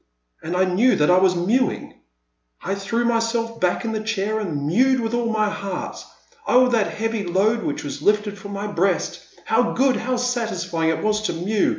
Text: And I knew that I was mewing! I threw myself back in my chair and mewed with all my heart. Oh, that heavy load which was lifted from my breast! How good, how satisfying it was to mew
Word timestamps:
And 0.41 0.57
I 0.57 0.63
knew 0.65 0.95
that 0.95 1.11
I 1.11 1.19
was 1.19 1.35
mewing! 1.35 1.93
I 2.63 2.73
threw 2.73 3.05
myself 3.05 3.59
back 3.61 3.85
in 3.85 3.91
my 3.91 3.99
chair 3.99 4.39
and 4.39 4.65
mewed 4.65 4.99
with 4.99 5.13
all 5.13 5.29
my 5.31 5.47
heart. 5.51 6.03
Oh, 6.47 6.69
that 6.69 6.95
heavy 6.95 7.23
load 7.23 7.61
which 7.61 7.83
was 7.83 8.01
lifted 8.01 8.35
from 8.39 8.51
my 8.51 8.65
breast! 8.65 9.19
How 9.45 9.73
good, 9.73 9.97
how 9.97 10.17
satisfying 10.17 10.89
it 10.89 11.03
was 11.03 11.21
to 11.27 11.33
mew 11.33 11.69